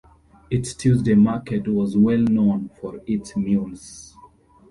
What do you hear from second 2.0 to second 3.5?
known for its